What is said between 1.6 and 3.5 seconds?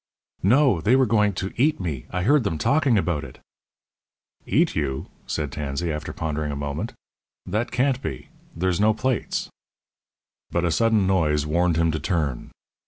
me. I heard them talking about it."